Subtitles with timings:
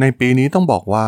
[0.00, 1.06] ในปีนี้ต้องบอกว่า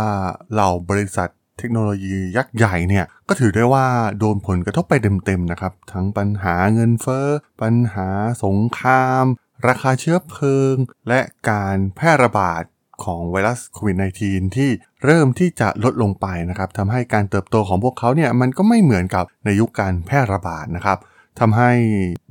[0.52, 3.86] เหล่าบริษัทเทคโนโลยียักษ์ใหญ่เนี่ยก็ถือได้ว่า
[4.18, 7.26] โดนผลกระทบไปเต็มๆนะครับ ทั้งปัญหาเงินเฟ้อ
[7.62, 8.08] ปัญหา
[8.44, 9.24] สงคราม
[9.66, 10.76] ราคาเชื้อเพลิง
[11.08, 11.20] และ
[11.50, 12.62] การแพร่ระบาด
[13.04, 14.70] ของไวรัสโควิด -19 ที่
[15.04, 20.98] เริ่มที่จะลดลงไปนะครับทำให้การเติบโตของพวกเขาเนี่ยมันก็ไม่เหมือนกับในยุคการแพร่ระบาดนะครับ
[21.40, 21.70] ทำให้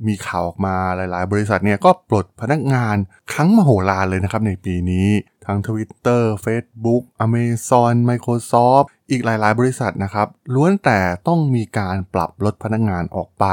[0.06, 2.96] มีข่าวออกมาหลาย ๆ บริษัทเนี่ยก็ปลดพนักงาน
[3.32, 5.08] ครั้งมโหฬารเลยนะครับในปีนี้
[5.46, 13.44] ทั้ง Twitter Facebook Amazon Microsoft อีกหลายๆ บริษัทนะครับ ล้วนแต่ต้องมีการปรับลดพนักงานออกไป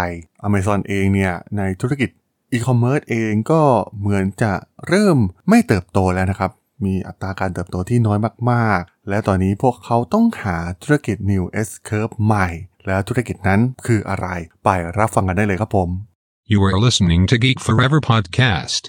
[0.48, 2.10] Amazon เองเนี่ย ในธุรกิจ
[2.52, 3.62] อีคอมเมิร์ซเองก็
[4.00, 4.54] เหมือนจะ
[4.88, 5.18] เริ่ม
[5.50, 6.52] ไม่เติบโตแล้วนะครับ
[6.86, 8.20] มีอัตราการเติบโตที่น้อย
[8.52, 12.48] มากๆ และตอนนี้พวกเขาต้องหาธุรกิจ New S Curve ใหม่
[12.88, 14.28] แล้วธุรกิจนั้นคืออะไร
[14.64, 15.90] ไปรับฟังกันได้เลยครับผม
[16.54, 18.82] You are listening to Geek Forever podcast.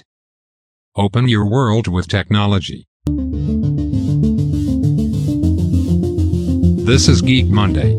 [1.03, 2.90] Open your world with technology.
[6.89, 7.91] This is Geek Monday.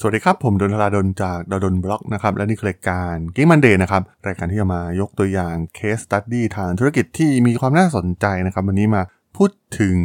[0.00, 9.02] สวัสดีครับ ผมดลธราดลจากด.ดล็อกนะครับ และนี่คือรายการ Geek Monday นะครับ รายการที่จะมายกตัวอย่าง case study ทางธุรกิจที่มีความน่าสนใจนะครับ วันนี้มา
[9.36, 9.96] พูดถึง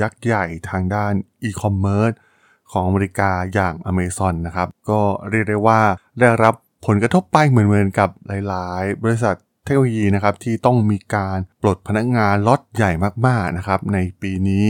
[0.00, 1.12] ยักษ์ใหญ่ทางด้าน
[1.42, 2.12] อีคอมเมิร์ซ
[2.72, 5.80] ของอเมริกาอย่าง Amazon นะครับ ก็เรียกได้ว่า
[6.20, 6.54] ได้รับ
[6.86, 12.90] ผลกระทบไปเหมือนๆกับหลายๆ บริษัทเทคโนโลยีนะครับที่ต้องมีการปลดพนักงานล็อตใหญ่
[13.26, 14.68] มากๆนะครับในปีนี้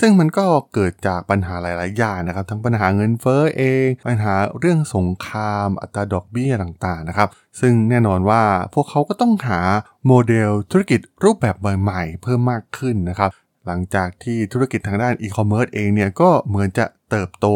[0.00, 7.28] ซึ่งมันก็เกิดจากปัญหาหลาย ๆ อย่างนะครับ ทั้งปัญหาเงินเฟ้อเอง ปัญหาเรื่องสงครามอัตราดอกเบี้ยต่างๆนะครับ
[7.60, 8.42] ซึ่งแน่นอนว่า
[8.74, 9.60] พวกเขาก็ต้องหา
[10.06, 13.30] โมเดลธุรกิจรูปแบบใหม่ๆเพิ่มมากขึ้นนะครับ
[13.66, 17.46] หลังจากที่ธุรกิจทางด้านอีคอมเมิร์ซเองเนี่ยก็เหมือนจะเติบโต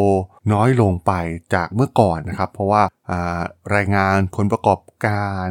[0.53, 1.12] น้อยลงไป
[1.55, 2.83] จากเมื่อก่อนนะครับ เพราะว่า
[3.75, 5.47] รายงานผลประกอบการ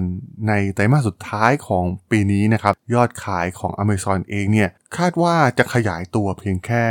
[0.48, 6.86] ในไตรมาสสุดท้ายของปีนี้นะครับ ยอดขายของ Amazon เองเนี่ยคาดว่าจะขยายตัวเพียงแค่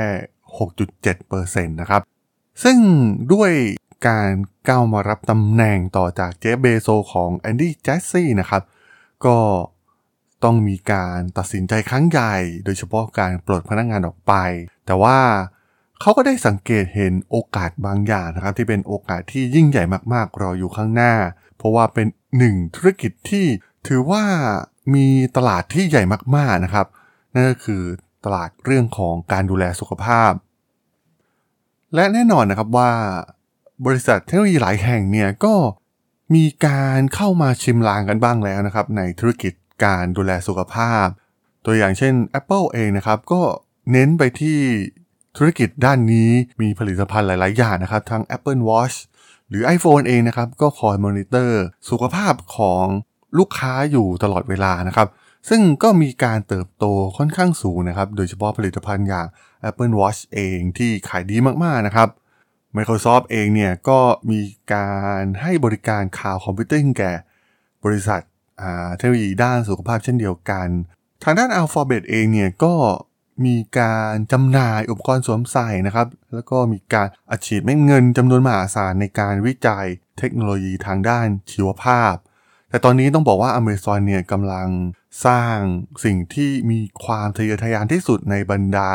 [0.59, 2.03] 6.7%นะครับ
[2.63, 2.79] ซึ่ง
[3.33, 3.53] ด้วย
[4.09, 4.31] การ
[4.69, 8.63] ก้าวมารับตำแหน่งต่อจากเจฟเบโซของแอนดี้แจสซี่นะครับ
[9.25, 9.37] ก็
[10.45, 14.33] ต้องมีการตัดสินใจครั้งใหญ่ โดยเฉพาะการปลดพนักงานออกไป
[14.87, 15.19] แต่ว่า
[16.01, 21.15] เขาก็ได้สังเกตเห็นโอกาสบางอย่างนะครับ ที่เป็นโอกาสที่ยิ่งใหญ่มากๆรออยู่ข้างหน้า
[21.57, 22.07] เพราะว่าเป็น
[22.39, 23.47] หนึ่งธุรกิจที่
[23.87, 24.23] ถือว่า
[24.95, 26.03] มีตลาดที่ใหญ่
[26.37, 26.87] มากๆนะครับ
[27.35, 27.83] นั่นก็คือ
[28.25, 30.33] ตลาดเรื่องของการดูแลสุขภาพ
[31.95, 32.91] และแน่นอนนะครับว่า
[33.87, 35.55] บริษัทเทคโนโลยีหลายแห่งเนี่ยก็
[36.35, 39.53] มีการเข้ามาชิมลางกันบ้างแล้วนะครับ ในธุรกิจ
[39.85, 41.07] การดูแลสุขภาพ
[41.65, 43.43] ตัวอย่างเช่น Apple เองนะครับก็
[43.93, 44.59] เน้นไปที่
[45.37, 48.97] ธุรกิจด้านนี้มีผลิตภัณฑ์หลาย ๆ อย่างนะครับ ทั้ง Apple Watch
[49.49, 52.85] หรือ iPhone เองนะครับก็คอยมอนิเตอร์สุขภาพของ
[53.39, 55.09] ลูกค้าอยู่ตลอดเวลานะครับ
[55.49, 56.85] ซึ่งก็มีการเติบโต
[57.19, 59.27] ค่อนข้างสูงนะครับ โดยเฉพาะผลิตภัณฑ์อย่าง
[59.69, 62.09] Apple Watch เองที่ขายดีมาก ๆ นะครับ
[62.77, 63.99] Microsoft เองเนี่ยก็
[64.31, 64.41] มี
[64.75, 67.13] การให้บริการข่าวคอมพิวตอร์แก่
[67.85, 68.21] บริษัท
[68.97, 70.69] เทคโนโลยีด้านสุขภาพเช่นเดียวกัน
[71.25, 72.75] ทางด้าน Alphabet เองเนี่ยก็
[73.47, 79.87] มีการจำหน่ายอุปกรณ์สวมใส่นะครับ แล้วก็มีการอัดฉีดเม็ดเงินจำนวนมหาศาลในการวิจัย
[80.19, 82.15] เทคโนโลยีทางด้านชีวภาพ
[82.71, 84.69] แต่ตอนนี้ต้องบอกว่า Amazon เนี่ยกำลัง
[85.27, 85.59] สร้าง
[86.05, 88.91] สิ่งที่มีความทะเยอทะยานที่สุดในบรรดา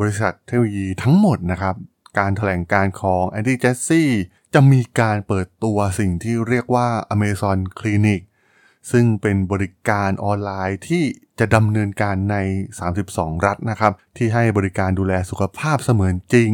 [0.00, 1.74] บริษัทเทคโนโลยีทั้งหมดนะครับ
[2.18, 4.10] การแถลงการณ์ของ Andy Jassy
[4.54, 8.20] จะมีการเปิดตัวสิ่งที่เรียกว่า Amazon Clinic
[8.90, 11.04] ซึ่งเป็นบริการออนไลน์ที่
[11.38, 12.36] จะดำเนินการใน
[12.90, 16.52] 32 รัฐนะครับ ที่ให้บริการดูแลสุขภาพเสมือนจริง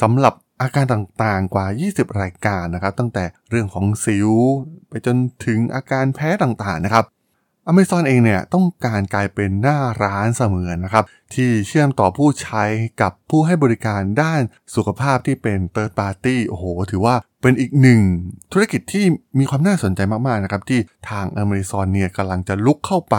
[0.00, 4.30] สำหรับอาการต่างๆกว่า 20 รายการนะครับ ตั้งแต่เรื่องของสิว
[4.88, 7.04] ไปจนถึงอาการแพ้ต่างๆนะครับ
[7.70, 11.04] Amazon เองเนี่ยต้องการกลายเป็นหน้าร้านเสมือนนะครับ
[11.34, 12.64] ที่เชื่อมต่อผู้ใช้
[13.00, 14.40] กับผู้ให้บริการด้าน
[14.74, 18.00] สุขภาพที่เป็น Third Party โอ้โห ถือว่าเป็นอีกหนึ่ง
[18.52, 19.04] ธุรกิจที่
[19.38, 20.80] มีความน่าสนใจมาก ๆ นะครับ ที่
[21.10, 23.16] ทาง Amazon เนี่ยกำลังจะลุกเข้าไป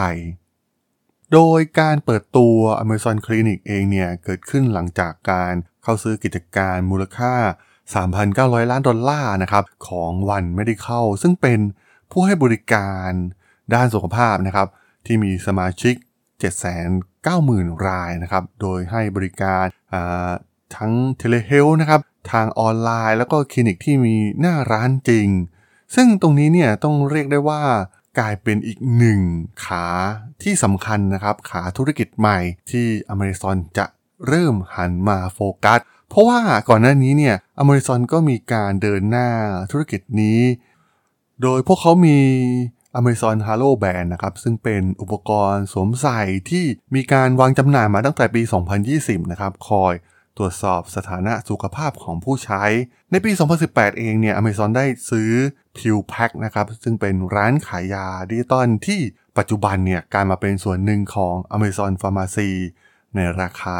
[1.32, 7.34] โดยการเปิดตัว Amazon Clinic เองเนี่ยเกิดขึ้นหลังจากการเข้าซื้อกิจการมูลค่า
[8.04, 11.58] 3,900 ล้านดอลลาร์นะครับของ One Medical ซึ่งเป็น
[12.10, 13.10] ผู้ให้บริการ
[13.74, 14.68] ด้านสุขภาพนะครับ
[15.06, 15.94] ที่มีสมาชิก
[17.10, 19.64] 790,000 รายนะครับ โดยให้บริการ
[20.76, 22.00] ทั้ง telehealth นะครับ
[22.32, 25.28] ทางออนไลน์แล้วก็คลินิกที่มีหน้าร้านจริง
[25.94, 27.62] ซึ่งตรงนี้เนี่ยต้องเรียกได้ว่า
[28.18, 29.20] กลายเป็นอีกหนึ่ง
[29.64, 29.86] ขา
[30.42, 32.38] ที่สำคัญนะครับ ขาธุรกิจใหม่
[32.70, 33.86] ที่ Amazon จะ
[34.28, 39.28] เริ่มหันมาโฟกัส เพราะว่าก่อนหน้านี้เนี่ย Amazon ก็มีการเดินหน้า
[39.70, 40.40] ธุรกิจนี้
[41.42, 42.18] โดยพวกเขามี
[43.00, 46.20] Amazon Halo Band นะครับ ซึ่งเป็นอุปกรณ์สวมใส่
[46.50, 46.64] ที่
[46.94, 48.42] มีการวางจำหน่ายมาตั้งแต่ปี
[48.86, 49.94] 2020 นะครับ คอย
[50.38, 52.62] ตรวจสอบสถานะสุขภาพของผู้ใช้
[53.10, 53.30] ในปี
[53.64, 55.30] 2018 เองเนี่ย Amazon ได้ซื้อ
[55.76, 59.00] p i l p a c k นะครับ ซึ่งเป็นร้านขายยาดิจิตอลที่
[59.38, 62.50] ปัจจุบันเนี่ยกลายมาเป็นส่วนหนึ่งของ Amazon Pharmacy
[63.14, 63.74] ในราคา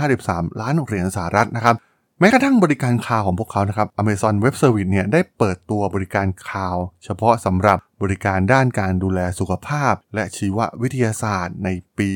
[0.00, 1.76] 753 ล้านเหรียญสหรัฐนะครับ
[2.20, 11.68] แม้กระทั่งบริการคลาวของพวกเขานะครับ Amazon Web Service เนี่ยได้เปิดตัวบริการคลาว เฉพาะสำหรับ บริการด้านการดูแลสุขภาพ และชีววิทยาศาสตร์ใน
[11.98, 12.10] ปี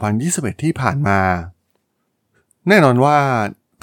[0.00, 1.20] 2021 ที่ผ่านมา
[2.68, 3.16] แน่นอนว่า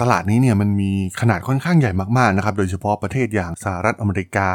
[0.00, 4.50] ตลาดนี้เนี่ยมันมีขนาดค่อนข้างใหญ่มากๆนะครับ โดยเฉพาะประเทศอย่างสหรัฐอเมริกา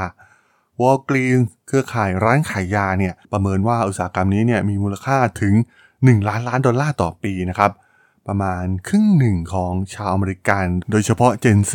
[0.81, 1.37] Walgreens
[1.67, 5.53] เครือข่ายร้านขายยาเนี่ยประเมินว่าอุตสาหกรรมนี้เนี่ยมีมูลค่าถึง
[5.91, 7.71] 1 ล้านล้านดอลลาร์ต่อปีนะครับ
[8.27, 11.73] ประมาณครึ่งหนึ่งของชาวอเมริกัน โดยเฉพาะ Gen Z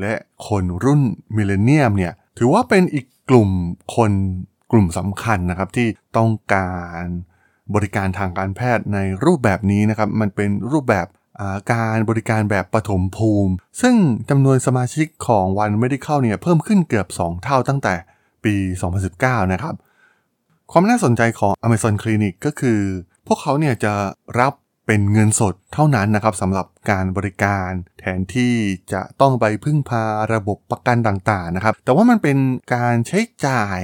[0.00, 0.14] และ
[0.48, 1.00] คนรุ่น
[1.36, 3.48] millennium เนี่ยถือว่าเป็นอีกกลุ่ม
[3.96, 4.10] คน
[4.72, 6.72] กลุ่มสำคัญนะครับที่ต้องกา
[7.02, 7.04] ร
[7.74, 11.06] บริการทางการแพทย์ในรูปแบบนี้นะครับ มันเป็นรูปแบบ
[11.72, 13.94] การบริการแบบปฐมภูมิ ซึ่ง
[14.30, 17.94] จำนวนสมาชิกของวันไม่ได้เข้าเนี่ยเพิ่มขึ้นเกือบ 2 เท่าตั้งแต่
[18.44, 18.54] ปี
[19.04, 19.74] 2019 นะครับ
[20.72, 22.80] ความน่าสนใจของ Amazon Clinic ก็คือ
[23.26, 23.92] พวกเขาเนี่ยจะ
[24.40, 24.52] รับ
[24.86, 27.70] เป็นเงินสดเท่านั้นนะครับสำหรับการบริการ
[28.00, 28.54] แทนที่
[28.92, 30.04] จะต้องไปพึ่งพา
[30.34, 32.38] ระบบประกันต่างๆนะครับ แต่ว่ามันเป็น
[32.74, 33.80] การใช้จ่าย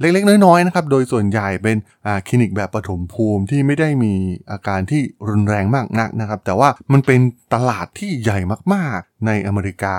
[0.00, 1.76] เล็กๆ น้อยๆนะครับ โดยส่วนใหญ่เป็น
[2.26, 4.14] คลินิกแบบปฐมภูมิที่ไม่ได้มี
[4.50, 7.20] อาการที่รุนแรงมากนักนะครับ แต่ว่ามันเป็น
[7.54, 8.38] ตลาดที่ใหญ่
[8.74, 9.96] มากๆในอเมริกา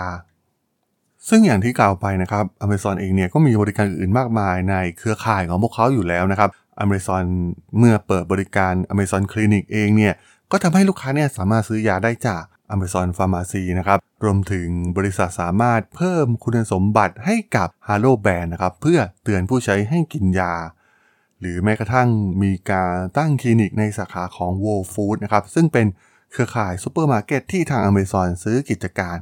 [1.29, 6.49] ซึ่งอย่างที่กล่าวไปนะครับ Amazon เองเนี่ยก็มีบริการอื่นมากมายในเครือข่ายของพวกเขาอยู่แล้วนะครับ
[6.83, 7.25] Amazon
[7.77, 10.13] เมื่อเปิดบริการ Amazon Clinic เองเนี่ย
[10.51, 12.43] ก็ทำให้ลูกค้าเนี่ยสามารถซื้อยาได้จาก
[12.73, 14.67] Amazon Pharmacy นะครับ รวมถึง
[14.97, 20.53] บริษัทสามารถเพิ่มคุณสมบัติให้กับ Halo Band นะครับ เพื่อเตือนผู้ใช้ให้กินยา
[21.39, 22.09] หรือแม้กระทั่ง
[22.43, 25.87] มีการตั้งคลินิกในสาขาของ Whole Foods นะครับ ซึ่งเป็น
[26.31, 29.17] เครือข่ายซูเปอร์มาร์เก็ตที่ทาง Amazon ซื้อกิจการ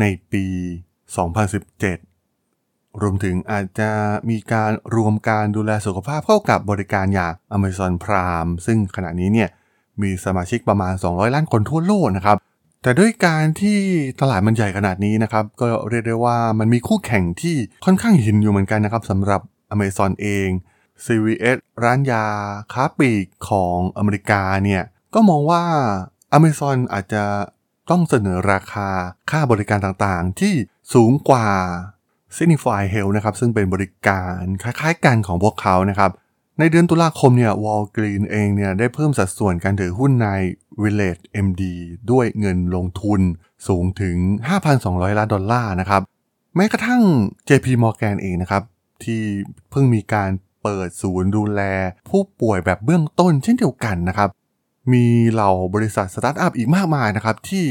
[0.00, 3.90] ในปี 2017 รวมถึงอาจจะ
[4.30, 9.48] มีการรวมการดูแลสุขภาพเข้ากับบริการอย่าง Amazon Prime ซึ่งขณะนี้เนี่ย
[10.02, 12.36] มีสมาชิกประมาณ 200 ล้านคนทั่วโลกนะครับ
[12.82, 13.78] แต่ด้วยการที่
[14.20, 19.40] ตลาดมันใหญ่ขนาดนี้นะครับ ก็เรียกได้ว่ามันมีคู่แข่งที่ค่อนข้างหินอยู่เหมือนกันนะครับสำหรับ
[19.74, 20.48] Amazon เอง
[21.04, 22.24] CVS ร้านยา
[22.72, 24.82] ค้าปลีกของอเมริกาเนี่ย
[25.14, 25.62] ก็มองว่า
[26.36, 27.24] Amazon อาจจะ
[27.90, 28.88] ต้องเสนอราคา
[29.30, 30.54] ค่าบริการต่างๆ ที่
[30.94, 31.48] สูงกว่า
[32.36, 36.10] Signify Health นะครับซึ่งเป็นบริการคล้ายๆกันของพวกเขานะครับ
[36.58, 40.28] ในเดือนตุลาคมเนี่ยวอลกรีนเองเนี่ยได้เพิ่มสัดส่วนการถือหุ้นใน
[40.84, 41.62] Village MD
[42.10, 43.20] ด้วยเงินลงทุน
[43.68, 44.16] สูงถึง
[44.68, 46.02] 5,200 ล้านดอลลาร์นะครับ
[46.56, 47.02] แม้กระทั่ง
[47.48, 48.62] JP Morgan เองนะครับ
[49.04, 49.22] ที่
[49.70, 50.30] เพิ่งมีการ
[50.62, 51.62] เปิดศูนย์ดูแล
[52.08, 54.30] ผู้ป่วยแบบเบื้องต้นเช่นเดียวกันนะครับ
[54.92, 57.66] มีเหล่าบริษัทสตาร์ทอัพอีกมากมายนะครับ ที่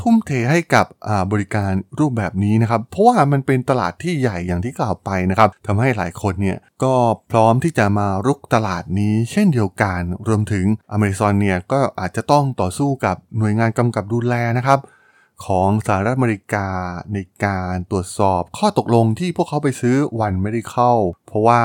[0.00, 0.86] ทุ่มเทให้กับ
[1.32, 6.94] บริการรูปแบบนี้นะครับ เพราะว่ามันเป็นตลาดที่ใหญ่อย่างที่กล่าวไปนะครับทำให้หลายคนเนี่ยก็
[7.30, 14.78] พร้อมที่จะมารุกตลาดนี้ เช่นเดียวกันรวมถึงอเมซอนเนี่ยก็อาจจะต้องต่อสู้กับหน่วยงานกำกับดูแลนะครับ
[15.46, 16.68] ของสหรัฐอเมริกา
[17.12, 20.92] ในการตรวจสอบข้อตกลงที่พวกเขาไปซื้อ One Medical
[21.26, 21.62] เพราะว่า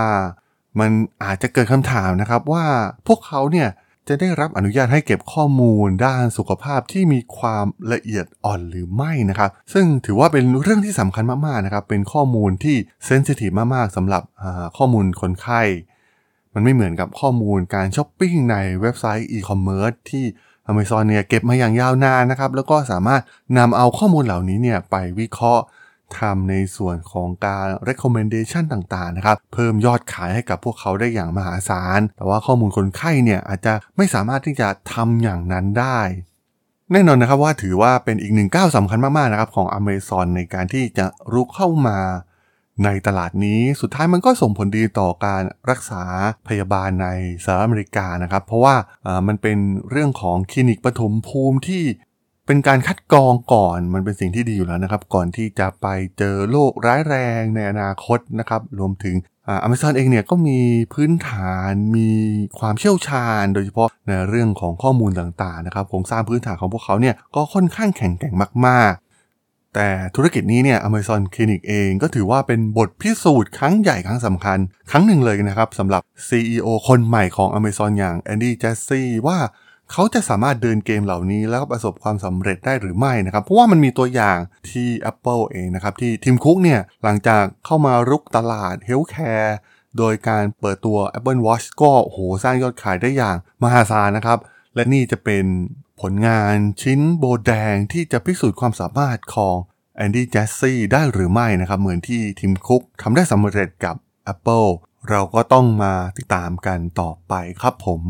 [0.79, 0.91] มัน
[1.24, 2.65] อาจจะเกิดคำถามนะครับว่า
[3.07, 3.69] พวกเขาเนี่ย
[4.07, 14.24] จะได้รับอนุญาตให้เก็บข้อมูลด้านสุขภาพที่มีความละเอียดอ่อนหรือไม่นะครับ ซึ่งถือว่าเป็นเรื่องที่สำคัญมากๆนะครับ เป็นข้อมูลที่ sensitive มากๆสำหรับ
[14.77, 15.62] ข้อมูลคนไข้
[16.53, 20.25] มันไม่เหมือนกับข้อมูลการช้อปปิ้งในเว็บไซต์อีคอมเมิร์ซที่
[20.69, 23.22] Amazon เนี่ยเก็บมาอย่างยาวนานนะครับ แล้วก็สามารถ
[23.57, 25.63] นำเอาข้อมูลเหล่านี้เนี่ยไปวิเคราะห์
[26.20, 36.00] ทำในส่วนของการ recommendation ต่างๆนะครับเพิ่มยอดขายให้กับพวกเขาได้อย่างมหาศาล แต่ว่าข้อมูลคนไข้เนี่ยอาจจะไม่สามารถที่จะทำอย่างนั้นได้
[36.91, 42.00] แน่นอนนะครับว่าถือว่าเป็นอีกหนึ่งก้าวสำคัญมากๆนะครับของ Amazon ในการที่จะรุกเข้ามา
[42.86, 46.03] ในตลาดนี้สุดท้ายมันก็ส่งผลดีต่อการรักษา
[46.48, 47.08] พยาบาลใน
[47.43, 48.75] สหรัฐอเมริกานะครับ เพราะว่า
[49.27, 49.58] มันเป็น
[49.89, 51.84] เรื่องของคลินิกปฐมภูมิที่
[52.47, 59.15] เป็นการคัดกรองก่อนมันเป็นสิ่งที่ดีอยู่แล้วนะครับ ก่อนที่จะไปเจอโรคร้ายแรงในอนาคตนะครับ รวมถึง
[59.47, 60.59] อเมซอนเองเนี่ยก็มี
[60.93, 62.09] พื้นฐานมี
[62.59, 68.33] ความเชี่ยวชาญ โดยเฉพาะในเรื่องของข้อมูลต่างๆนะครับโครงสร้างพื้นฐานของพวกเขาเนี่ยก็ค่อนข้างแข็งแกร่ง
[68.67, 74.57] มาก ๆ แต่ธุรกิจนี้เนี่ย Amazon Clinic เองก็ถือว่าเป็นบทพิสูจน์ครั้งใหญ่ครั้งสำคัญ
[74.91, 79.38] ครั้งหนึ่งเลยนะครับสำหรับ CEO คนใหม่ของ Amazon อย่างแอนดี้เจสซี่ว่า
[79.95, 84.38] เขาจะสามารถเดินเกมเหล่านี้แล้วประสบความสำเร็จได้หรือไม่นะครับ เพราะว่ามันมีตัวอย่าง
[84.69, 89.57] ที่ Apple เองนะครับ ที่ทิมคุกเนี่ยหลังจากเข้ามารุกตลาด healthcare
[89.97, 94.39] โดยการเปิดตัว Apple Watch ก็โหสร้างยอดขายได้อย่างมหาศาลนะครับ
[94.75, 95.45] และนี่จะเป็น
[96.01, 99.55] ผลงานชิ้นโบแดงที่จะพิสูจน์ความสามารถของ
[99.95, 103.95] แอนดี้แจสซี่ได้หรือไม่นะครับ เหมือนที่ทิมคุกทำได้สำเร็จกับ
[104.33, 104.69] Apple
[105.09, 108.01] เราก็ต้องมาติดตามกันต่อไปครับผม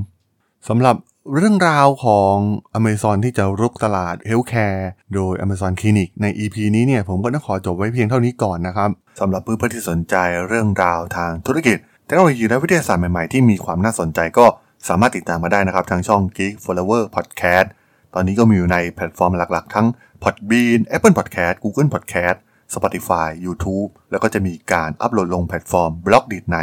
[0.69, 0.95] สำหรับ
[1.31, 2.35] เรื่องราวของ
[2.79, 8.89] Amazon ที่จะรุกตลาด Healthcare โดย Amazon Clinic ใน EP นี้เนี่ยผมก็ต้องขอจบไว้เพียงเท่านี้ก่อนนะครับ
[9.19, 10.15] สำหรับเพื่อนๆที่สนใจ
[10.47, 14.45] เรื่องราวทางธุรกิจเทคโนโลยีและวิทยาศาสตร์ใหม่ๆ ที่มีความน่าสนใจก็
[14.87, 17.67] สามารถติดตามมาได้นะครับ ทางช่อง Geek Flower Podcast
[18.13, 19.87] ตอนนี้ก็มีอยู่ในแพลตฟอร์มหลักๆ ทั้ง
[20.23, 22.37] Podbean Apple Podcast Google Podcast
[22.73, 26.57] Spotify YouTube แล้วก็จะมีการอัปโหลดลงแพลตฟอร์ม Blockdit ใน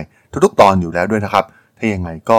[0.45, 1.45] ทุกๆ ตอนอยู่แล้วด้วยนะครับ
[1.79, 2.39] ถ้ายังไงก็